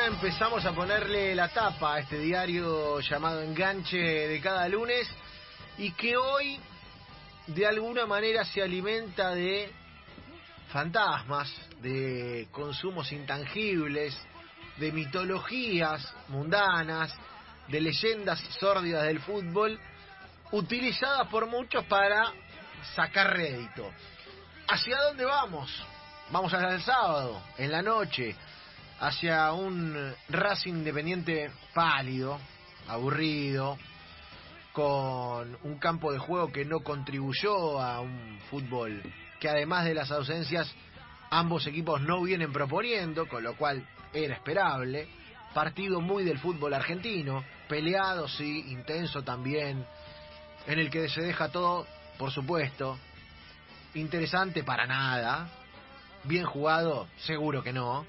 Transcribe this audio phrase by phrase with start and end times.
[0.00, 5.06] empezamos a ponerle la tapa a este diario llamado Enganche de cada lunes
[5.76, 6.58] y que hoy
[7.46, 9.70] de alguna manera se alimenta de
[10.72, 14.16] fantasmas, de consumos intangibles,
[14.78, 17.14] de mitologías mundanas,
[17.68, 19.78] de leyendas sórdidas del fútbol,
[20.52, 22.32] utilizadas por muchos para
[22.94, 23.90] sacar rédito.
[24.68, 25.70] ¿Hacia dónde vamos?
[26.30, 28.34] Vamos el sábado, en la noche,
[29.02, 32.38] hacia un Racing Independiente pálido,
[32.86, 33.76] aburrido,
[34.72, 39.02] con un campo de juego que no contribuyó a un fútbol
[39.40, 40.72] que además de las ausencias
[41.30, 45.08] ambos equipos no vienen proponiendo, con lo cual era esperable.
[45.52, 49.84] Partido muy del fútbol argentino, peleado, sí, intenso también,
[50.68, 52.96] en el que se deja todo, por supuesto,
[53.94, 55.48] interesante para nada,
[56.22, 58.06] bien jugado, seguro que no.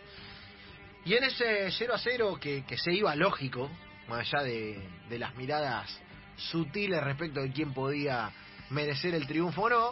[1.06, 3.70] Y en ese 0 a 0 que, que se iba lógico,
[4.08, 6.00] más allá de, de, las miradas
[6.38, 8.32] sutiles respecto de quién podía
[8.70, 9.92] merecer el triunfo o no,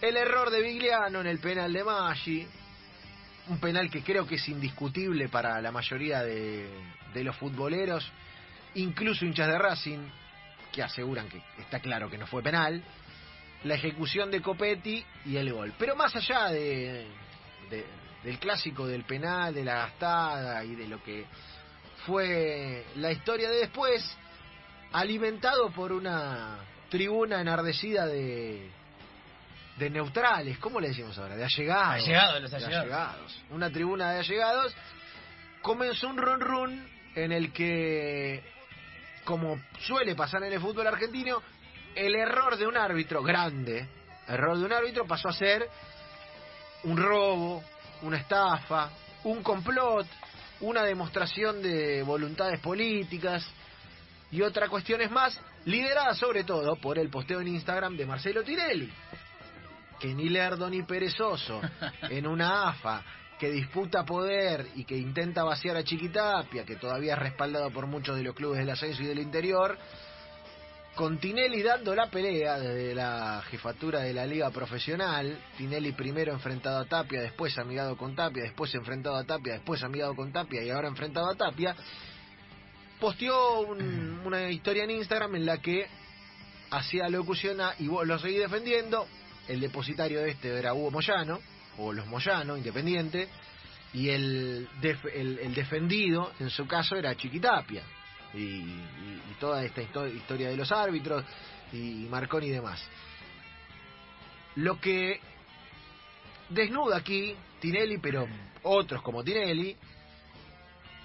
[0.00, 2.46] el error de Vigliano en el penal de Maggi,
[3.48, 6.68] un penal que creo que es indiscutible para la mayoría de,
[7.14, 8.10] de los futboleros,
[8.74, 10.00] incluso hinchas de Racing,
[10.72, 12.82] que aseguran que está claro que no fue penal,
[13.64, 15.72] la ejecución de Copetti y el gol.
[15.78, 17.06] Pero más allá de,
[17.70, 17.84] de,
[18.22, 21.26] del clásico del penal, de la gastada y de lo que
[22.06, 24.02] fue la historia de después,
[24.92, 28.70] alimentado por una tribuna enardecida de,
[29.78, 31.36] de neutrales, ¿cómo le decimos ahora?
[31.36, 32.04] De allegados.
[32.04, 32.84] Allegados, los de allegados.
[32.84, 33.42] allegados.
[33.50, 34.74] Una tribuna de allegados.
[35.62, 38.42] Comenzó un run run en el que,
[39.24, 41.42] como suele pasar en el fútbol argentino,
[41.94, 43.88] el error de un árbitro grande,
[44.26, 45.68] error de un árbitro pasó a ser
[46.84, 47.62] un robo,
[48.02, 48.90] una estafa,
[49.24, 50.06] un complot,
[50.60, 53.44] una demostración de voluntades políticas
[54.30, 58.92] y otras cuestiones más, liderada sobre todo por el posteo en Instagram de Marcelo Tinelli,
[59.98, 61.60] que ni lerdo ni perezoso,
[62.02, 63.04] en una AFA
[63.38, 68.16] que disputa poder y que intenta vaciar a Chiquitapia, que todavía es respaldado por muchos
[68.16, 69.76] de los clubes del ascenso y del interior,
[70.94, 76.80] con Tinelli dando la pelea desde la jefatura de la liga profesional, Tinelli primero enfrentado
[76.80, 80.70] a Tapia, después amigado con Tapia, después enfrentado a Tapia, después amigado con Tapia y
[80.70, 81.74] ahora enfrentado a Tapia,
[83.00, 85.86] posteó un, una historia en Instagram en la que
[86.70, 89.06] hacía locución a, y vos lo seguís defendiendo,
[89.48, 91.40] el depositario de este era Hugo Moyano,
[91.78, 93.28] o los Moyano, independiente,
[93.94, 97.82] y el, def, el, el defendido, en su caso, era Chiquitapia
[98.34, 101.24] y, y, y toda esta historia de los árbitros
[101.72, 102.82] y Marconi y demás.
[104.56, 105.20] Lo que
[106.48, 108.26] desnuda aquí Tinelli, pero
[108.62, 109.76] otros como Tinelli,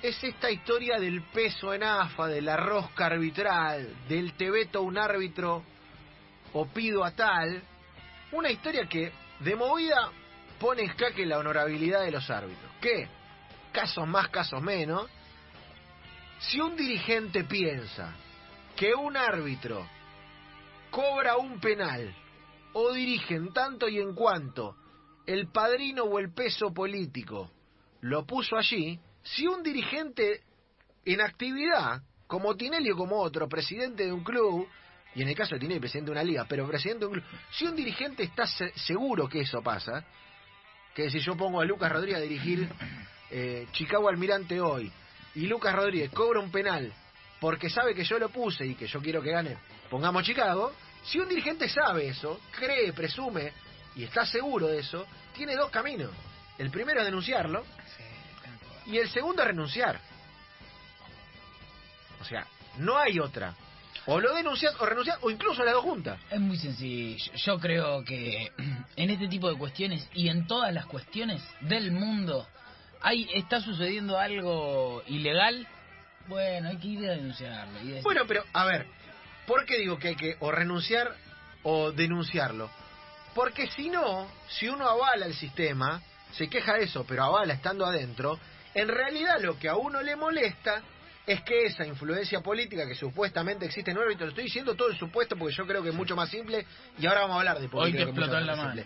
[0.01, 4.97] es esta historia del peso en AFA, de la rosca arbitral, del te veto un
[4.97, 5.63] árbitro
[6.53, 7.61] o pido a tal,
[8.31, 10.11] una historia que de movida
[10.59, 12.71] pone en la honorabilidad de los árbitros.
[12.81, 13.07] Que,
[13.71, 15.07] casos más, casos menos,
[16.39, 18.15] si un dirigente piensa
[18.75, 19.87] que un árbitro
[20.91, 22.15] cobra un penal
[22.73, 24.75] o dirige en tanto y en cuanto
[25.25, 27.51] el padrino o el peso político
[28.01, 30.41] lo puso allí, si un dirigente
[31.03, 34.67] en actividad, como Tinelli o como otro, presidente de un club,
[35.15, 37.25] y en el caso de Tinelli, presidente de una liga, pero presidente de un club,
[37.51, 40.05] si un dirigente está se seguro que eso pasa,
[40.93, 42.69] que si yo pongo a Lucas Rodríguez a dirigir
[43.31, 44.91] eh, Chicago Almirante hoy,
[45.37, 46.91] y Lucas Rodríguez cobra un penal
[47.39, 49.55] porque sabe que yo lo puse y que yo quiero que gane,
[49.87, 53.53] pongamos Chicago, si un dirigente sabe eso, cree, presume
[53.95, 55.05] y está seguro de eso,
[55.35, 56.09] tiene dos caminos.
[56.57, 57.63] El primero es denunciarlo
[58.87, 59.99] y el segundo es renunciar.
[62.19, 62.47] O sea,
[62.79, 63.53] no hay otra.
[64.07, 66.19] O lo denuncias o renuncias o incluso las dos juntas.
[66.31, 67.31] Es muy sencillo.
[67.35, 68.51] Yo creo que
[68.95, 72.47] en este tipo de cuestiones y en todas las cuestiones del mundo
[73.01, 75.67] hay, está sucediendo algo ilegal,
[76.27, 77.79] bueno, hay que ir a denunciarlo.
[77.81, 78.87] Y bueno, pero a ver,
[79.45, 81.15] ¿por qué digo que hay que o renunciar
[81.63, 82.69] o denunciarlo?
[83.33, 86.01] Porque si no, si uno avala el sistema,
[86.31, 88.39] se queja de eso, pero avala estando adentro,
[88.73, 90.81] en realidad lo que a uno le molesta
[91.25, 94.97] es que esa influencia política que supuestamente existe en árbitro, lo estoy diciendo todo el
[94.97, 96.65] supuesto porque yo creo que es mucho más simple
[96.97, 97.99] y ahora vamos a hablar de política.
[97.99, 98.83] Hoy te explotó en la mano.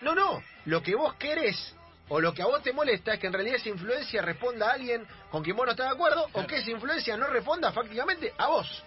[0.00, 1.74] No, no, lo que vos querés
[2.08, 4.72] o lo que a vos te molesta es que en realidad esa influencia responda a
[4.74, 8.32] alguien con quien vos no estás de acuerdo o que esa influencia no responda fácticamente
[8.36, 8.82] a vos.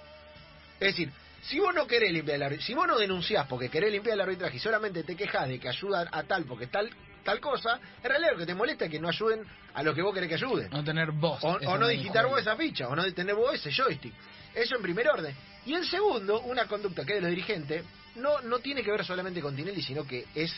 [0.80, 1.12] Es decir,
[1.42, 4.22] si vos no querés limpiar el arbitraje, si vos no denunciás porque querés limpiar el
[4.22, 6.90] arbitraje y solamente te quejas de que ayuda a tal porque tal
[7.28, 10.02] tal cosa, en realidad lo que te molesta es que no ayuden a los que
[10.02, 10.70] vos querés que ayuden.
[10.70, 11.44] No tener voz.
[11.44, 14.14] O, no digitar vos esa ficha, o no tener vos ese joystick.
[14.56, 15.36] Eso en primer orden.
[15.66, 17.84] Y en segundo, una conducta que es de los dirigentes
[18.16, 20.58] no, no tiene que ver solamente con Tinelli, sino que es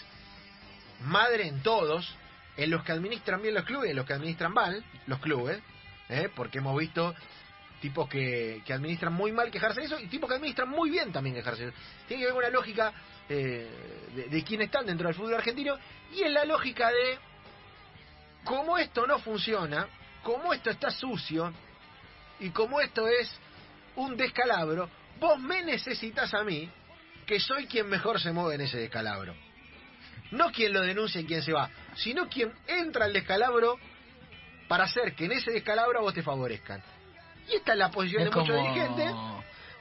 [1.02, 2.16] madre en todos,
[2.64, 5.62] en los que administran bien los clubes en los que administran mal los clubes,
[6.10, 6.30] ¿eh?
[6.36, 7.16] porque hemos visto
[7.80, 11.14] tipos que, que administran muy mal quejarse de eso y tipos que administran muy bien
[11.14, 11.78] también quejarse de eso.
[12.08, 12.94] Tiene que ver con la lógica
[13.30, 13.70] eh,
[14.14, 15.78] de, de quién están dentro del fútbol argentino
[16.14, 17.18] y en la lógica de
[18.44, 19.88] como esto no funciona,
[20.22, 21.54] como esto está sucio
[22.42, 23.32] y como esto es
[23.96, 26.70] un descalabro, vos me necesitas a mí,
[27.26, 29.34] que soy quien mejor se mueve en ese descalabro.
[30.31, 33.78] No quien lo denuncia y quien se va, sino quien entra al descalabro
[34.68, 36.81] para hacer que en ese descalabro vos te favorezcan.
[37.48, 39.12] Y esta es la posición Es de muchos dirigentes.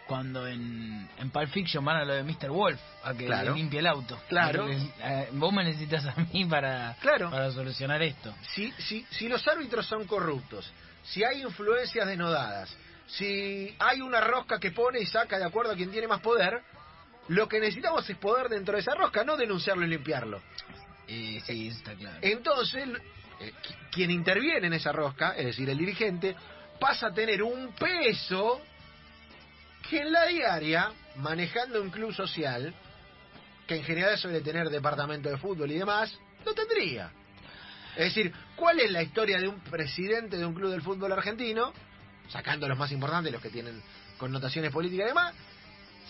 [0.07, 2.49] cuando en, en Pulp Fiction van a lo de Mr.
[2.51, 3.51] Wolf, a que Claro.
[3.53, 4.19] le limpie el auto.
[4.29, 4.67] Claro.
[4.71, 7.31] Eh, vos me necesitas a mí para, Claro.
[7.31, 8.35] para solucionar esto.
[8.55, 10.73] Si, si, si los árbitros son corruptos,
[11.03, 12.75] si hay influencias denodadas,
[13.07, 16.63] si hay una rosca que pone y saca de acuerdo a quien tiene más poder,
[17.29, 20.43] lo que necesitamos es poder dentro de esa rosca, no denunciarlo y limpiarlo.
[21.07, 22.19] Eh, sí, está claro.
[22.23, 22.85] Entonces,
[23.41, 26.35] eh, qui- quien interviene en esa rosca, es decir, el dirigente,
[26.79, 28.61] pasa a tener un peso
[29.89, 32.75] que en la diaria, manejando un club social,
[33.67, 37.11] que en general suele tener departamento de fútbol y demás, no tendría.
[37.97, 41.73] Es decir, ¿cuál es la historia de un presidente de un club del fútbol argentino,
[42.29, 43.83] sacando los más importantes, los que tienen
[44.19, 45.35] connotaciones políticas y demás,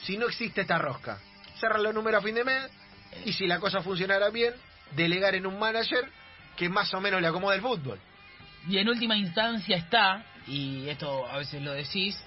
[0.03, 1.19] si no existe esta rosca?
[1.61, 2.71] Cerrar los números a fin de mes
[3.25, 4.55] y si la cosa funcionara bien,
[4.95, 6.09] delegar en un manager
[6.57, 7.99] que más o menos le acomode el fútbol.
[8.69, 12.21] Y en última instancia está, y esto a veces lo decís,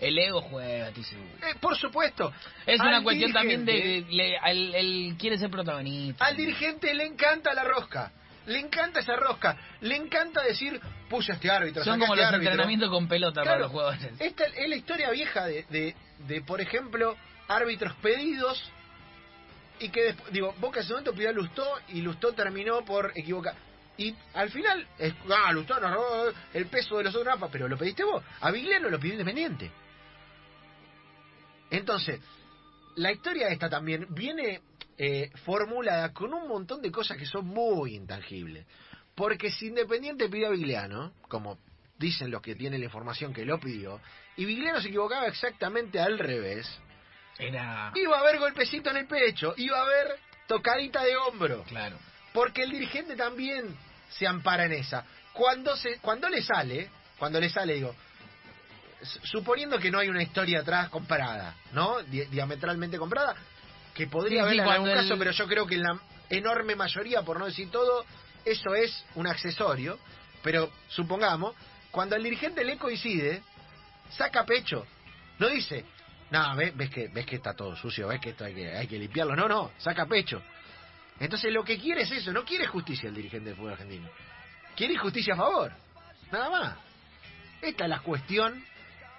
[0.00, 1.28] el ego juega, estoy seguro.
[1.46, 2.32] Eh, por supuesto.
[2.66, 4.04] Es al una cuestión también de...
[4.10, 6.24] le- al- quiere ser protagonista.
[6.24, 8.10] Al dirigente le encanta la rosca.
[8.46, 9.56] Le encanta esa rosca.
[9.80, 11.84] Le encanta decir, puse a este árbitro.
[11.84, 12.50] Son a como este los árbitro.
[12.50, 14.10] entrenamientos con pelota para los jugadores.
[14.18, 15.94] Esta es la historia vieja de, de,
[16.26, 17.16] de, por ejemplo,
[17.48, 18.70] árbitros pedidos
[19.78, 23.12] y que después, digo, Boca en su momento pidió a Lustó y Lustó terminó por
[23.16, 23.54] equivocar.
[23.96, 27.68] Y al final, es, ah, Lustó nos robó el peso de los otros, AFA, pero
[27.68, 28.22] lo pediste vos.
[28.40, 29.70] A Vigliano lo pidió Independiente.
[31.70, 32.20] Entonces,
[32.96, 34.60] la historia esta también viene
[34.98, 38.66] eh, formulada con un montón de cosas que son muy intangibles.
[39.14, 41.58] Porque si Independiente pidió a Vigliano, como
[42.02, 44.00] dicen los que tienen la información que lo pidió,
[44.36, 46.68] y Vigliano se equivocaba exactamente al revés,
[47.38, 47.92] Era...
[47.94, 51.62] iba a haber golpecito en el pecho, iba a haber tocadita de hombro.
[51.64, 51.96] Claro.
[52.34, 53.76] Porque el dirigente también
[54.10, 55.04] se ampara en esa.
[55.32, 57.94] Cuando se, cuando le sale, cuando le sale, digo,
[59.24, 62.02] suponiendo que no hay una historia atrás comprada, ¿no?
[62.02, 63.34] Di- diametralmente comprada,
[63.94, 66.00] que podría Sí, sí, haberla en algún caso, pero yo creo que en la
[66.30, 68.04] enorme mayoría, por no decir todo,
[68.44, 69.98] eso es un accesorio.
[70.42, 71.54] Pero supongamos,
[71.92, 73.42] cuando el dirigente le coincide,
[74.10, 74.84] saca pecho.
[75.38, 75.84] No dice,
[76.30, 78.88] no, ves, ves que ves que está todo sucio, ves que esto hay que, hay
[78.88, 79.36] que limpiarlo.
[79.36, 80.42] No, no, saca pecho.
[81.20, 84.08] Entonces lo que quiere es eso, no quiere justicia el dirigente del fútbol argentino.
[84.74, 85.72] Quiere justicia a favor.
[86.32, 86.76] Nada más.
[87.60, 88.64] Esta es la cuestión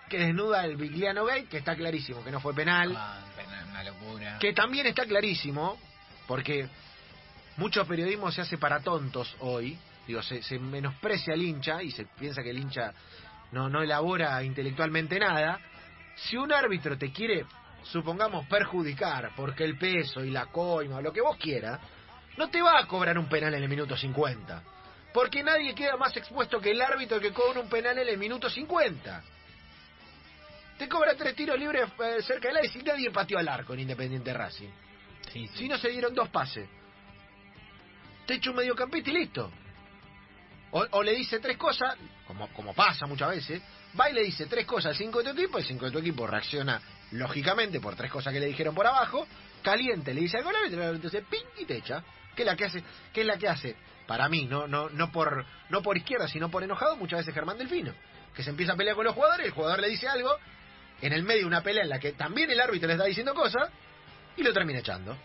[0.09, 2.93] que desnuda el Vigliano Gate, que está clarísimo que no fue penal.
[2.97, 3.23] Ah,
[3.69, 4.37] una locura.
[4.39, 5.79] Que también está clarísimo,
[6.27, 6.67] porque
[7.57, 9.77] mucho periodismo se hace para tontos hoy.
[10.07, 12.93] Digo, se, se menosprecia al hincha y se piensa que el hincha
[13.51, 15.59] no, no elabora intelectualmente nada.
[16.15, 17.45] Si un árbitro te quiere,
[17.83, 21.79] supongamos, perjudicar porque el peso y la coima o lo que vos quieras,
[22.37, 24.63] no te va a cobrar un penal en el minuto 50.
[25.13, 28.49] Porque nadie queda más expuesto que el árbitro que cobra un penal en el minuto
[28.49, 29.23] 50.
[30.77, 33.81] Te cobra tres tiros libres eh, cerca del área y nadie pateó al arco en
[33.81, 34.69] Independiente Racing.
[35.31, 35.57] Sí, sí.
[35.57, 36.67] Si no se dieron dos pases.
[38.25, 39.51] Te echa un mediocampista y listo.
[40.75, 43.61] O, le dice tres cosas, como, como pasa muchas veces,
[43.99, 45.99] va y le dice tres cosas al cinco de tu equipo, el cinco de tu
[45.99, 49.27] equipo reacciona lógicamente por tres cosas que le dijeron por abajo,
[49.61, 52.03] caliente, le dice algo al árbitro, dice ping y te echa.
[52.35, 52.83] ¿Qué es la que hace?
[53.13, 53.75] ¿Qué es la que hace?
[54.07, 57.59] Para mí, no, no, no por, no por izquierda, sino por enojado, muchas veces Germán
[57.59, 57.93] Delfino,
[58.33, 60.35] que se empieza a pelear con los jugadores, el jugador le dice algo,
[61.01, 63.35] en el medio de una pelea en la que también el árbitro le está diciendo
[63.35, 63.69] cosas,
[64.35, 65.15] y lo termina echando.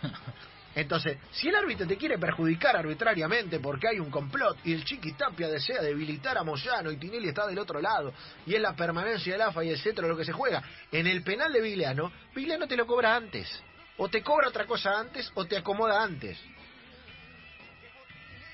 [0.74, 5.12] Entonces, si el árbitro te quiere perjudicar arbitrariamente porque hay un complot y el Chiqui
[5.14, 8.12] Tapia desea debilitar a Moyano y Tinelli está del otro lado
[8.46, 10.62] y es la permanencia del AFA y etcétera lo que se juega,
[10.92, 13.62] en el penal de Vigliano, Vigliano te lo cobra antes.
[13.96, 16.38] O te cobra otra cosa antes o te acomoda antes.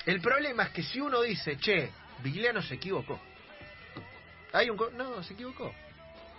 [0.07, 1.91] El problema es que si uno dice, che,
[2.23, 3.21] Vigliano se equivocó.
[4.53, 4.77] Hay un...
[4.77, 5.73] co- No, se equivocó.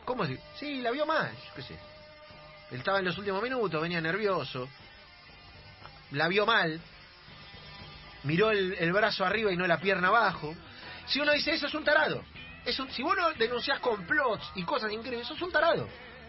[0.06, 0.26] ¿Cómo?
[0.58, 1.74] Sí, la vio mal, yo qué sé.
[2.72, 4.68] Él estaba en los últimos minutos, venía nervioso
[6.12, 6.80] la vio mal.
[8.24, 10.54] miró el, el brazo arriba y no la pierna abajo.
[11.06, 12.24] Si uno dice eso, es un tarado.
[12.66, 15.88] Es un- si vos no denunciás complots y cosas increíbles, sos un tarado.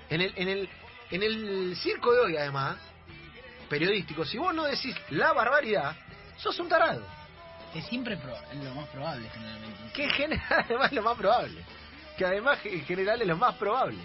[0.09, 0.69] En el, en el,
[1.11, 2.77] en el circo de hoy, además,
[3.69, 5.97] periodístico, si vos no decís la barbaridad,
[6.37, 7.05] sos un tarado.
[7.73, 8.21] Que siempre es
[8.53, 9.93] es lo más probable, generalmente.
[9.95, 11.65] Que en general además es lo más probable.
[12.17, 13.99] Que además en general es lo más probable.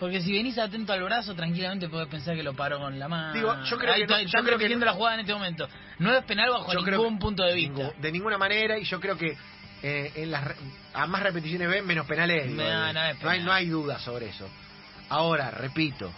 [0.00, 3.32] Porque si venís atento al brazo, tranquilamente podés pensar que lo paró con la mano.
[3.32, 5.14] Digo, yo creo Ahí que no- está- yo están creo que repitiendo no- la jugada
[5.14, 5.68] en este momento.
[5.98, 7.72] No es penal bajo Yo ningún punto de vista.
[7.78, 9.36] Ningún- de ninguna manera, y yo creo que
[9.86, 10.54] eh, en las
[10.94, 12.46] a más repeticiones ven, menos penales.
[12.46, 14.48] No, no es no hay, no hay duda sobre eso.
[15.10, 16.10] Ahora, repito,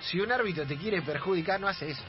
[0.00, 2.02] si un árbitro te quiere perjudicar, no hace eso.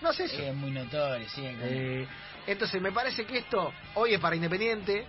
[0.00, 0.38] No hace eso.
[0.40, 1.42] Es muy notorio, sí.
[1.44, 2.06] Eh,
[2.46, 5.06] entonces me parece que esto hoy es para Independiente,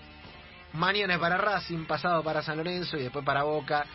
[0.74, 3.86] mañana es para Racing, pasado para San Lorenzo y después para Boca.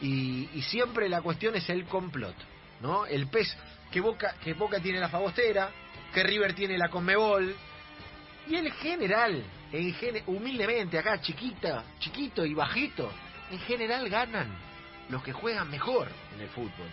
[0.00, 2.34] Y, y siempre la cuestión es el complot,
[2.80, 3.04] ¿no?
[3.06, 3.56] El pez
[3.90, 5.70] que Boca, que Boca tiene la Fagostera,
[6.12, 7.54] que River tiene la Conmebol.
[8.48, 13.10] Y el general, en gene- humildemente acá, chiquita, chiquito y bajito,
[13.50, 14.48] en general ganan
[15.10, 16.88] los que juegan mejor en el fútbol.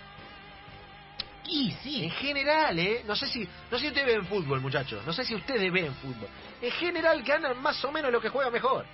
[1.47, 2.03] Y sí.
[2.05, 3.03] En general, ¿eh?
[3.05, 5.05] No sé si, no sé si ustedes ven fútbol, muchachos.
[5.05, 6.27] No sé si ustedes ven fútbol.
[6.61, 8.85] En general ganan más o menos lo que juega mejor.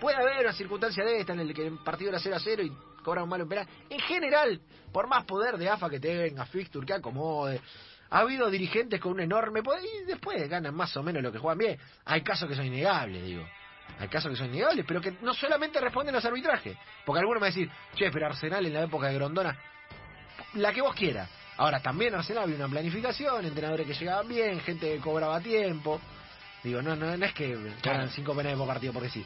[0.00, 2.62] Puede haber una circunstancia de esta en el que el partido era 0 a 0
[2.62, 2.72] y
[3.06, 3.68] cobran un malo en penal.
[3.88, 4.60] En general,
[4.92, 7.60] por más poder de AFA que tenga, Fixture que acomode,
[8.10, 11.38] ha habido dirigentes con un enorme poder y después ganan más o menos lo que
[11.38, 11.78] juegan bien.
[12.04, 13.46] Hay casos que son innegables, digo.
[14.00, 16.76] Hay casos que son innegables, pero que no solamente responden los arbitrajes.
[17.04, 19.56] Porque algunos me decir, che, pero Arsenal en la época de Grondona,
[20.54, 21.30] la que vos quieras.
[21.58, 26.00] Ahora, también Arsenal había una planificación, entrenadores que llegaban bien, gente que cobraba a tiempo.
[26.64, 29.24] Digo, no, no, no es que ganan cinco penales por partido porque sí.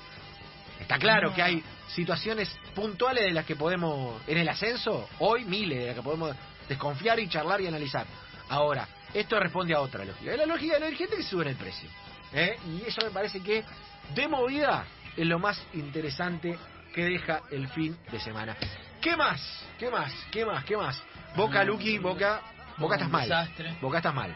[0.80, 5.78] Está claro que hay situaciones puntuales de las que podemos, en el ascenso, hoy miles
[5.78, 6.34] de las que podemos
[6.68, 8.06] desconfiar y charlar y analizar.
[8.48, 10.32] Ahora, esto responde a otra lógica.
[10.32, 11.88] Es la lógica de los dirigentes que suben el precio.
[12.32, 12.58] ¿eh?
[12.66, 13.64] Y eso me parece que,
[14.14, 14.84] de movida,
[15.16, 16.58] es lo más interesante
[16.94, 18.56] que deja el fin de semana.
[19.00, 19.40] ¿Qué más?
[19.78, 20.12] ¿Qué más?
[20.30, 20.64] ¿Qué más?
[20.64, 21.02] ¿Qué más?
[21.36, 22.40] Boca, No, Luqui, Boca.
[22.76, 23.22] Boca estás mal.
[23.28, 23.76] desastre.
[23.80, 24.34] Boca estás mal.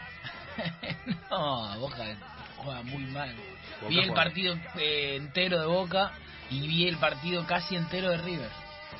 [1.29, 1.97] no, Boca
[2.65, 3.33] juega muy mal.
[3.81, 4.13] Boca vi el juega.
[4.15, 6.11] partido eh, entero de Boca
[6.49, 8.49] y vi el partido casi entero de River.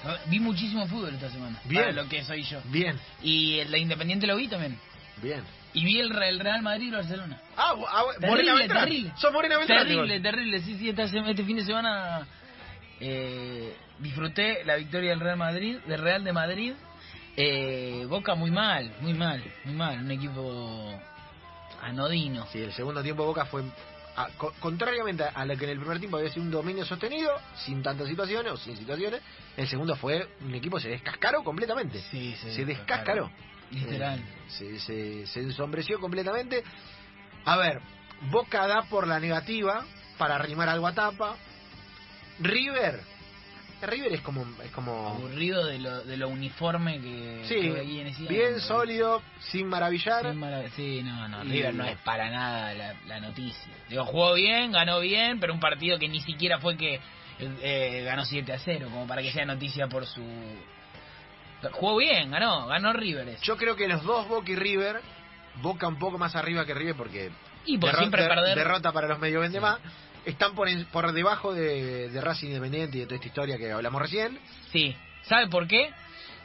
[0.03, 1.59] No, Vi muchísimo fútbol esta semana.
[1.65, 1.81] Bien.
[1.83, 2.59] Para lo que soy yo.
[2.65, 4.77] Bien, Y el de Independiente lo vi también.
[5.21, 5.41] bien.
[5.73, 7.37] Y vi el, el Real Madrid y Barcelona.
[7.57, 9.11] Ah, ah, Terrible, Morena terrible.
[9.17, 9.87] Sos Morena Beltrán.
[9.87, 10.59] Terrible, terrible.
[10.61, 12.25] Sí, sí, esta este fin de semana
[13.01, 16.73] eh, disfruté la victoria del Real Madrid, del Real de Madrid.
[17.35, 19.99] Eh, Boca muy mal, muy mal, muy mal.
[19.99, 20.97] Un equipo
[21.81, 22.45] anodino.
[22.47, 23.63] Sí, el segundo tiempo Boca fue,
[24.15, 27.31] a- co- contrariamente a lo que en el primer tiempo había sido un dominio sostenido,
[27.65, 29.21] sin tantas situaciones o sin situaciones,
[29.57, 31.99] el segundo fue un equipo se descascaró completamente.
[32.11, 33.29] Sí, sí, se descascaró.
[33.71, 34.19] Literal.
[34.19, 36.63] Eh, se, se, se ensombreció completamente.
[37.45, 37.81] A ver,
[38.31, 39.83] Boca da por la negativa
[40.17, 41.35] para arrimar algo a tapa.
[42.39, 43.01] River.
[43.81, 44.45] River es como...
[44.63, 48.35] Es como Aburrido de lo, de lo uniforme que, sí, que viene siempre.
[48.37, 50.23] bien sólido, sin maravillar.
[50.29, 53.71] Sin marav- Sí, no, no, River no es para nada la, la noticia.
[53.89, 56.99] Digo, jugó bien, ganó bien, pero un partido que ni siquiera fue que
[57.39, 60.21] eh, ganó 7 a 0, como para que sea noticia por su...
[61.71, 63.27] Jugó bien, ganó, ganó River.
[63.29, 63.43] ese.
[63.43, 65.01] Yo creo que los dos, Boca y River,
[65.61, 67.31] Boca un poco más arriba que River porque
[67.65, 68.55] Y por derro- siempre der- perder...
[68.57, 69.79] derrota para los medio vende más,
[70.25, 73.71] están por, en- por debajo de, de Racing Independiente y de toda esta historia que
[73.71, 74.39] hablamos recién.
[74.71, 75.89] Sí, ¿sabe por qué?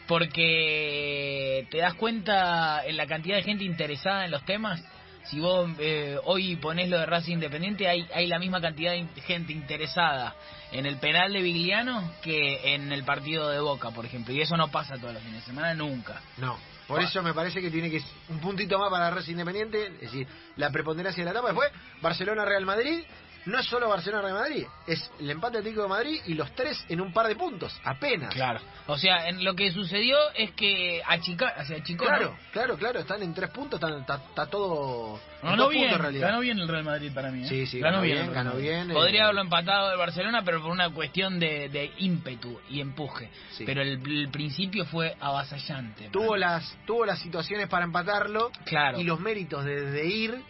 [0.07, 4.83] Porque te das cuenta en la cantidad de gente interesada en los temas.
[5.25, 9.07] Si vos eh, hoy ponés lo de Racing Independiente, hay, hay la misma cantidad de
[9.23, 10.35] gente interesada
[10.73, 14.33] en el penal de Vigliano que en el partido de Boca, por ejemplo.
[14.35, 16.21] Y eso no pasa todos los fines de semana, nunca.
[16.39, 20.01] No, por eso me parece que tiene que un puntito más para Racing Independiente, es
[20.01, 21.49] decir, la preponderancia de la etapa.
[21.49, 21.71] Después,
[22.01, 23.01] Barcelona-Real Madrid,
[23.47, 27.01] no es solo Barcelona-Real Madrid, es el empate Atlético de Madrid y los tres en
[27.01, 28.35] un par de puntos, apenas.
[28.35, 28.61] Claro.
[28.87, 32.11] O sea, en lo que sucedió es que achica, o sea, achicó, ¿no?
[32.11, 35.97] Claro, claro, claro, están en tres puntos, están, está, está todo Ganó dos bien, puntos
[35.97, 36.29] en realidad.
[36.29, 37.43] ganó bien el Real Madrid para mí.
[37.45, 37.49] ¿eh?
[37.49, 38.95] Sí, sí, ganó bien, ganó bien, eh.
[38.95, 43.31] Podría haberlo empatado el Barcelona, pero por una cuestión de, de ímpetu y empuje.
[43.53, 43.65] Sí.
[43.65, 46.09] Pero el, el principio fue avasallante.
[46.11, 46.41] Tuvo man.
[46.41, 49.01] las, tuvo las situaciones para empatarlo Claro.
[49.01, 50.43] y los méritos de, de ir,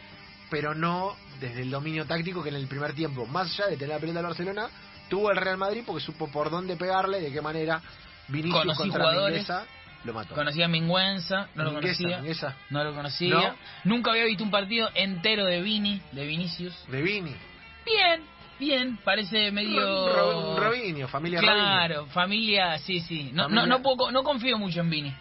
[0.51, 3.95] pero no desde el dominio táctico que en el primer tiempo, más allá de tener
[3.95, 4.69] la pelota del Barcelona,
[5.09, 7.81] tuvo el Real Madrid porque supo por dónde pegarle, de qué manera
[8.29, 9.33] Vinicius Conocí contra jugadores.
[9.49, 9.67] Mingueza
[10.05, 10.35] lo mató.
[10.35, 12.19] Conocía a Mingüenza, no lo conocía.
[12.19, 12.57] Mingueza.
[12.71, 13.35] No lo conocía.
[13.35, 13.55] No.
[13.85, 16.75] Nunca había visto un partido entero de Vini, de Vinicius.
[16.89, 17.35] De Vini.
[17.85, 18.23] Bien,
[18.59, 20.09] bien, parece medio...
[20.13, 23.31] Ro- Robinho, familia Claro, familia, sí, sí.
[23.33, 25.15] No, Familia- no, no, puedo- no confío mucho en Vini.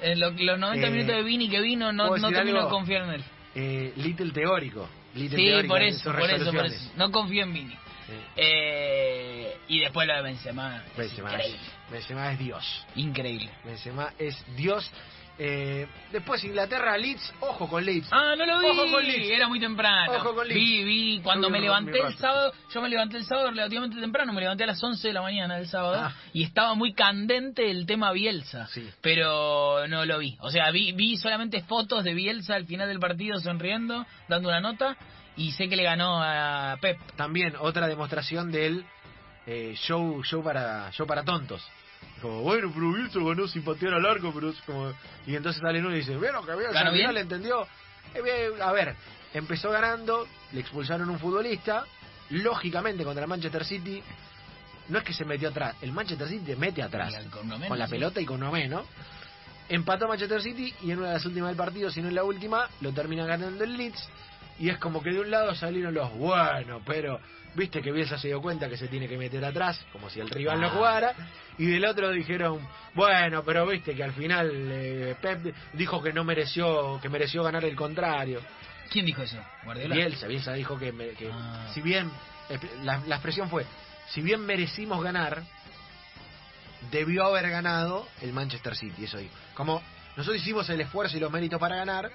[0.00, 2.64] En lo- los 90 Eh, minutos de Vini que vino, no, ¿puedo no termino de
[2.64, 2.70] algo?
[2.70, 3.24] confiar en él.
[3.54, 4.88] Eh, Little teórico.
[5.14, 6.90] Leeds Sí, teórica por eso, por eso, por eso.
[6.96, 7.74] No confío en Vini.
[8.06, 8.12] Sí.
[8.36, 10.82] Eh, y después lo de Benzema.
[10.86, 11.56] es Benzema es.
[11.90, 12.86] Benzema es Dios.
[12.96, 13.50] Increíble.
[13.64, 14.90] Benzema es Dios.
[15.36, 18.06] Eh, después Inglaterra, Leeds, ojo con Leeds.
[18.12, 18.66] Ah, no lo vi.
[18.66, 19.30] Ojo con Leeds.
[19.30, 20.12] Era muy temprano.
[20.12, 20.60] Ojo con Leeds.
[20.60, 21.20] Vi, vi.
[21.22, 24.68] Cuando me levanté el sábado, yo me levanté el sábado relativamente temprano, me levanté a
[24.68, 26.12] las 11 de la mañana del sábado Ah.
[26.32, 28.68] y estaba muy candente el tema Bielsa.
[28.68, 28.88] Sí.
[29.00, 30.36] Pero no lo vi.
[30.40, 34.60] O sea, vi, vi solamente fotos de Bielsa al final del partido sonriendo, dando una
[34.60, 34.96] nota
[35.36, 36.96] y sé que le ganó a Pep.
[37.16, 38.84] También otra demostración del
[39.46, 41.60] eh, show show para show para tontos.
[42.24, 44.90] Como, bueno, pero Bielsa ganó sin patear al arco, pero es como...
[45.26, 47.66] Y entonces sale uno y dice, bueno, que ¿Ganó al final entendió.
[48.14, 48.96] Eh, a ver,
[49.34, 51.84] empezó ganando, le expulsaron un futbolista,
[52.30, 54.02] lógicamente contra el Manchester City,
[54.88, 57.14] no es que se metió atrás, el Manchester City te mete atrás,
[57.68, 58.86] con la pelota y con Nomeno.
[59.68, 62.24] Empató Manchester City y en una de las últimas del partido, si no en la
[62.24, 64.08] última, lo termina ganando el Leeds.
[64.58, 67.20] Y es como que de un lado salieron los bueno, pero
[67.56, 70.28] viste que Bielsa se dio cuenta que se tiene que meter atrás, como si el
[70.30, 70.70] rival no Ah.
[70.70, 71.14] jugara.
[71.58, 72.60] Y del otro dijeron,
[72.94, 77.64] bueno, pero viste que al final eh, Pep dijo que no mereció, que mereció ganar
[77.64, 78.40] el contrario.
[78.90, 79.38] ¿Quién dijo eso?
[79.64, 79.94] ¿Guardiola?
[79.94, 81.68] Bielsa, Bielsa dijo que, me- que Ah.
[81.74, 82.10] si bien,
[82.82, 83.64] la, la expresión fue,
[84.08, 85.42] si bien merecimos ganar,
[86.90, 89.34] debió haber ganado el Manchester City, eso dijo.
[89.54, 89.82] Como
[90.16, 92.10] nosotros hicimos el esfuerzo y los méritos para ganar,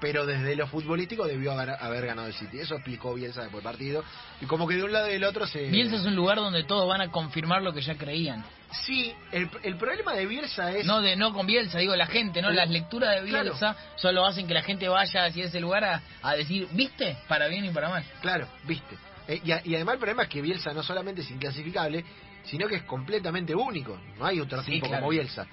[0.00, 2.58] pero desde lo futbolístico debió haber, haber ganado el City.
[2.60, 4.04] Eso explicó Bielsa después del partido.
[4.40, 5.68] Y como que de un lado y del otro se...
[5.68, 8.44] Bielsa es un lugar donde todos van a confirmar lo que ya creían.
[8.86, 10.86] Sí, el, el problema de Bielsa es...
[10.86, 12.50] No de no con Bielsa, digo la gente, ¿no?
[12.50, 13.44] Las lecturas de Claro.
[13.50, 17.16] Bielsa solo hacen que la gente vaya hacia ese lugar a, a decir, ¿viste?
[17.28, 18.04] Para bien y para mal.
[18.22, 18.96] Claro, viste.
[19.28, 22.04] Eh, y, a- y además el problema es que Bielsa no solamente es inclasificable,
[22.44, 23.98] sino que es completamente único.
[24.18, 25.02] No hay otro Sí, tipo claro.
[25.02, 25.46] como Bielsa.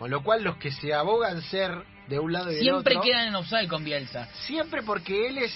[0.00, 1.70] Con lo cual los que se abogan ser
[2.08, 3.02] de un lado y del Siempre otro...
[3.08, 4.26] quedan en offside con Bielsa.
[4.46, 5.54] Siempre porque él es...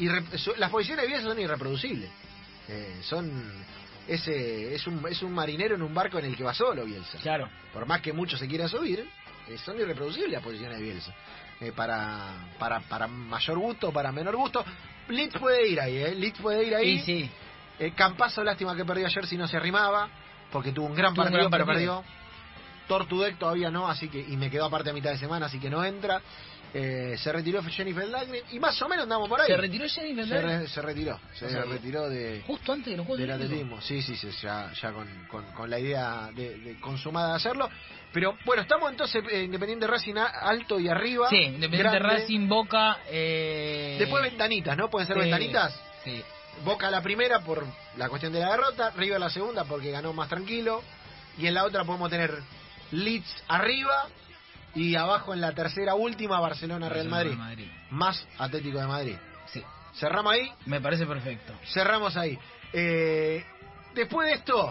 [0.00, 2.10] irre- las posiciones de Bielsa son irreproducibles.
[2.68, 3.30] Eh, son...
[4.08, 7.18] Ese, es, un, es un marinero en un barco en el que va solo Bielsa.
[7.18, 7.48] Claro.
[7.72, 9.00] Por más que muchos se quieran subir,
[9.48, 11.14] eh, son irreproducibles las posiciones de Bielsa.
[11.60, 14.64] Eh, para, para, para mayor gusto, para menor gusto.
[15.08, 16.14] Leeds puede ir ahí, ¿eh?
[16.14, 16.98] Leeds puede ir ahí.
[17.00, 17.30] Sí, sí.
[17.78, 20.08] Eh, Campazo, lástima que perdió ayer si no se arrimaba,
[20.50, 22.02] porque tuvo un gran Tuvo un partido, gran pero partido.
[22.02, 22.25] perdió.
[22.88, 25.70] Tortudec todavía no, así que y me quedó aparte a mitad de semana, así que
[25.70, 26.20] no entra.
[26.74, 29.46] Eh, se retiró Jennifer Lagrin y más o menos andamos por ahí.
[29.46, 30.60] ¿Se retiró Se, Verdad?
[30.60, 33.80] re- se retiró, se retiró de, Justo antes de los Juegos del atletismo.
[33.80, 37.70] Sí, sí, sí, ya, ya con, con, con la idea de, de consumada de hacerlo.
[38.12, 41.30] Pero bueno, estamos entonces eh, Independiente Racing alto y arriba.
[41.30, 42.20] Sí, Independiente grande.
[42.20, 42.98] Racing, Boca...
[43.08, 43.96] Eh...
[43.98, 44.90] Después ventanitas, ¿no?
[44.90, 45.80] Pueden ser sí, ventanitas.
[46.04, 46.22] Sí.
[46.64, 47.64] Boca la primera por
[47.96, 50.82] la cuestión de la derrota, River la segunda porque ganó más tranquilo
[51.38, 52.34] y en la otra podemos tener
[52.92, 54.06] Leeds arriba
[54.74, 57.68] y abajo en la tercera última Barcelona Real Madrid, Madrid.
[57.90, 59.16] más Atlético de Madrid.
[59.46, 59.62] Sí.
[59.94, 61.52] Cerramos ahí, Me parece perfecto.
[61.72, 62.38] cerramos ahí.
[62.72, 63.44] Eh,
[63.94, 64.70] después de esto,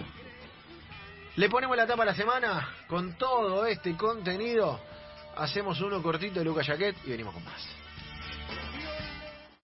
[1.36, 4.80] le ponemos la tapa a la semana con todo este contenido.
[5.38, 7.68] Hacemos uno cortito de Lucas Jaquet y venimos con más.